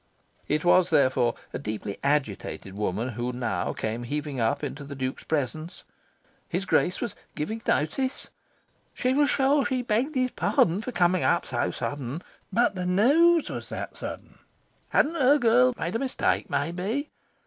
It 0.47 0.65
was, 0.65 0.89
therefore, 0.89 1.35
a 1.53 1.59
deeply 1.59 1.99
agitated 2.03 2.73
woman 2.73 3.09
who 3.09 3.31
now 3.31 3.71
came 3.73 4.01
heaving 4.01 4.39
up 4.39 4.63
into 4.63 4.83
the 4.83 4.95
Duke's 4.95 5.23
presence. 5.25 5.83
His 6.49 6.65
Grace 6.65 7.01
was 7.01 7.13
"giving 7.35 7.61
notice"? 7.67 8.29
She 8.95 9.13
was 9.13 9.29
sure 9.29 9.63
she 9.63 9.83
begged 9.83 10.15
his 10.15 10.31
pardon 10.31 10.81
for 10.81 10.91
coming 10.91 11.21
up 11.21 11.45
so 11.45 11.69
sudden. 11.69 12.23
But 12.51 12.73
the 12.73 12.87
news 12.87 13.51
was 13.51 13.69
that 13.69 13.95
sudden. 13.95 14.39
Hadn't 14.89 15.13
her 15.21 15.37
girl 15.37 15.75
made 15.77 15.95
a 15.95 15.99
mistake, 15.99 16.49
maybe? 16.49 17.11